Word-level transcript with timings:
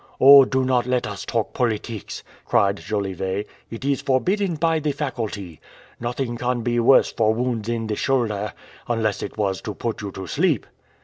"Oh, 0.19 0.45
do 0.45 0.65
not 0.65 0.87
let 0.87 1.05
us 1.05 1.27
talk 1.27 1.53
politics," 1.53 2.23
cried 2.43 2.77
Jolivet. 2.77 3.45
"It 3.69 3.85
is 3.85 4.01
forbidden 4.01 4.55
by 4.55 4.79
the 4.79 4.93
faculty. 4.93 5.59
Nothing 5.99 6.37
can 6.37 6.61
be 6.63 6.79
worse 6.79 7.11
for 7.13 7.35
wounds 7.35 7.69
in 7.69 7.85
the 7.85 7.95
shoulder 7.95 8.53
unless 8.87 9.21
it 9.21 9.37
was 9.37 9.61
to 9.61 9.75
put 9.75 10.01
you 10.01 10.11
to 10.13 10.25
sleep." 10.25 10.65